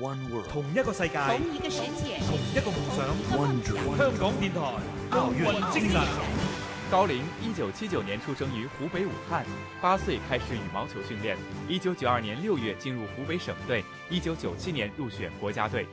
[0.00, 3.06] One world，同一个世界，同一个世界，同一个梦想。
[3.38, 4.60] One dream，香港电台
[5.10, 6.00] 奥运精神。
[6.90, 9.46] 高龄，一九七九年出生于湖北武汉，
[9.80, 11.36] 八岁开始羽毛球训练，
[11.68, 15.86] 一九九二年六月进入湖北省队，一九九七年入选国家队。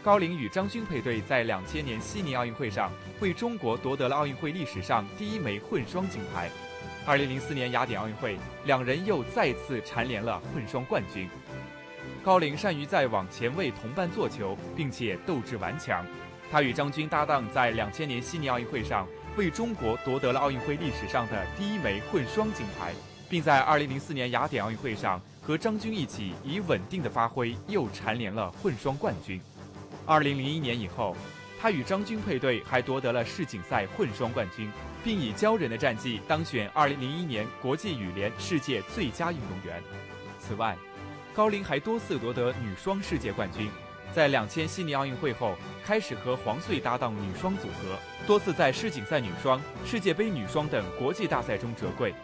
[0.00, 6.48] 高龄与张军配对在两千年悉尼奥运会上为中国夺得了奥运会历史上第一枚混双金牌。
[7.04, 11.28] 二零零四年雅典奥运会，两人又再次蝉联了混双冠军。
[12.24, 16.02] 高龄善于在网前为同伴做球，并且斗志顽强。
[16.50, 22.94] 他与张军搭档在两千年悉尼奥运会上为中国夺得了奥运会历史上的第一枚混双金牌，
[23.28, 29.38] 并在二零零四年雅典奥运会上和张军一起以稳定的发挥又蝉联了混双冠军。
[30.06, 31.14] 二零零一年以后，
[31.60, 34.70] 他与张军配对还夺得了世锦赛混双冠军，
[35.04, 39.82] 并以骄人的战绩当选二零零一年国际羽联世界最佳运动员。
[40.38, 40.74] 此外，
[41.34, 43.68] 高龄还多次夺得女双世界冠军，
[44.14, 52.14] 在两千悉尼奥运会后开始和黄穗搭档女双组合，多次在世锦赛女双、世界杯女双等国际大赛中折桂。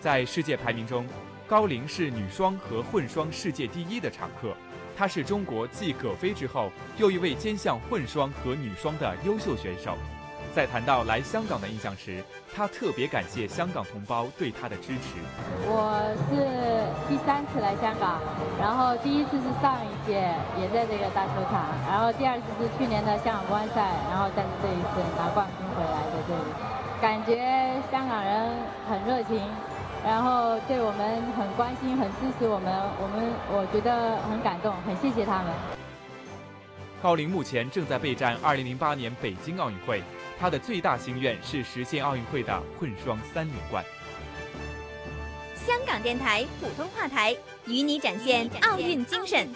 [0.00, 1.04] 在世界排名中，
[1.48, 4.54] 高龄是女双和混双世界第一的常客。
[4.96, 9.98] 她是中国继葛菲之后又一位兼项混双和女双的优秀选手。
[10.54, 12.22] 在谈到来香港的印象时，
[12.54, 15.18] 她特别感谢香港同胞对她的支持。
[15.66, 15.98] 我
[17.26, 18.20] 三次来香港，
[18.60, 20.30] 然后第一次是上一届
[20.60, 26.50] 也在这个大球场，然后第二次是去年的香港公安赛，然后再是这一次拿冠军回来在这里，
[27.00, 28.52] 感觉香港人
[28.88, 29.40] 很热情，
[30.04, 35.46] 然后对我们很关心、很支持我们，我们我觉得很感动，很谢谢他们。
[37.02, 40.02] 高龄目前正在备战2008年北京奥运会，
[40.38, 43.82] 他的最大心愿是实现奥运会的混双三连冠。
[45.66, 47.34] 香港电台普通话台
[47.66, 49.48] 与你展现奥运精神。